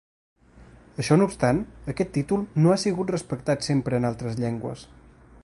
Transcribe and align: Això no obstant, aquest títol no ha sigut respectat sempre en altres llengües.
Això 1.03 1.17
no 1.19 1.27
obstant, 1.31 1.59
aquest 1.93 2.11
títol 2.15 2.43
no 2.65 2.73
ha 2.77 2.81
sigut 2.85 3.15
respectat 3.17 3.69
sempre 3.71 4.01
en 4.01 4.11
altres 4.13 4.43
llengües. 4.43 4.89